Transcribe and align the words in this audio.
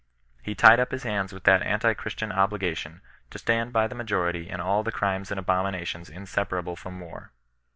He 0.41 0.55
tied 0.55 0.79
up 0.79 0.89
his 0.89 1.03
hands 1.03 1.31
with 1.31 1.43
that 1.43 1.61
anti 1.61 1.93
Christian 1.93 2.31
obligation, 2.31 3.01
to 3.29 3.37
stand 3.37 3.71
by 3.71 3.85
the 3.85 3.93
ma 3.93 4.01
jority 4.03 4.47
in 4.47 4.59
all 4.59 4.81
the 4.81 4.91
crimes 4.91 5.29
and 5.29 5.39
abominations 5.39 6.09
inseparable 6.09 6.75
from 6.75 6.99
war. 6.99 7.33